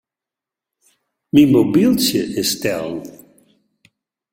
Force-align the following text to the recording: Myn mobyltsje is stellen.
Myn 1.33 1.47
mobyltsje 1.53 2.21
is 2.41 2.49
stellen. 2.53 3.01